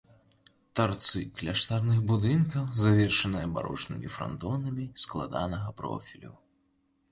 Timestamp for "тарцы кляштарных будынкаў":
0.77-2.65